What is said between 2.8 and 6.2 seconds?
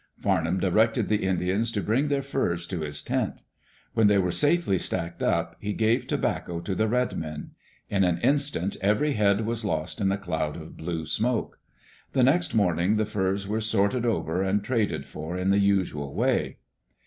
his tent When they were safely stacked up, he gave